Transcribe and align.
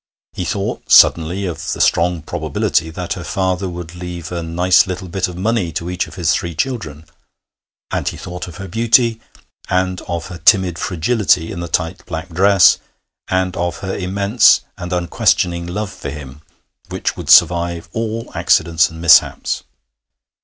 He 0.33 0.45
thought 0.45 0.91
suddenly 0.91 1.45
of 1.45 1.73
the 1.73 1.79
strong 1.79 2.23
probability 2.23 2.89
that 2.89 3.13
her 3.13 3.23
father 3.23 3.69
would 3.69 3.93
leave 3.93 4.31
a 4.31 4.41
nice 4.41 4.87
little 4.87 5.07
bit 5.07 5.27
of 5.27 5.37
money 5.37 5.71
to 5.73 5.91
each 5.91 6.07
of 6.07 6.15
his 6.15 6.33
three 6.33 6.55
children; 6.55 7.05
and 7.91 8.07
he 8.07 8.17
thought 8.17 8.47
of 8.47 8.57
her 8.57 8.67
beauty, 8.67 9.21
and 9.69 10.01
of 10.07 10.29
her 10.29 10.39
timid 10.39 10.79
fragility 10.79 11.51
in 11.51 11.59
the 11.59 11.67
tight 11.67 12.03
black 12.07 12.29
dress, 12.29 12.79
and 13.27 13.55
of 13.55 13.81
her 13.85 13.95
immense 13.95 14.61
and 14.75 14.91
unquestioning 14.91 15.67
love 15.67 15.91
for 15.93 16.09
him, 16.09 16.41
which 16.89 17.15
would 17.15 17.29
survive 17.29 17.87
all 17.93 18.31
accidents 18.33 18.89
and 18.89 19.01
mishaps. 19.01 19.61